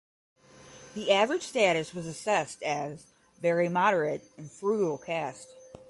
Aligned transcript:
The 0.95 1.11
average 1.11 1.43
status 1.43 1.93
was 1.93 2.07
assessed 2.07 2.63
as 2.63 3.13
"very 3.39 3.69
moderate 3.69 4.23
and 4.35 4.51
frugal 4.51 4.97
cast". 4.97 5.47